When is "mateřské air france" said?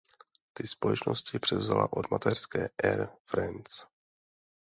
2.11-3.85